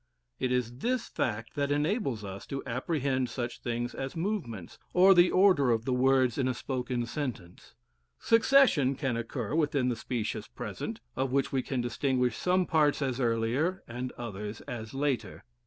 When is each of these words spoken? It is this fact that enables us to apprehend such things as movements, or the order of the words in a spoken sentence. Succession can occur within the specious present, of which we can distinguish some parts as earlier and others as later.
It 0.39 0.51
is 0.51 0.77
this 0.79 1.07
fact 1.09 1.53
that 1.53 1.71
enables 1.71 2.23
us 2.23 2.47
to 2.47 2.63
apprehend 2.65 3.29
such 3.29 3.59
things 3.59 3.93
as 3.93 4.15
movements, 4.15 4.79
or 4.93 5.13
the 5.13 5.29
order 5.29 5.69
of 5.69 5.85
the 5.85 5.93
words 5.93 6.39
in 6.39 6.47
a 6.47 6.55
spoken 6.55 7.05
sentence. 7.05 7.75
Succession 8.17 8.95
can 8.95 9.15
occur 9.15 9.53
within 9.53 9.89
the 9.89 9.95
specious 9.95 10.47
present, 10.47 11.01
of 11.15 11.31
which 11.31 11.51
we 11.51 11.61
can 11.61 11.81
distinguish 11.81 12.35
some 12.35 12.65
parts 12.65 12.99
as 13.03 13.19
earlier 13.19 13.83
and 13.87 14.11
others 14.13 14.61
as 14.61 14.95
later. 14.95 15.43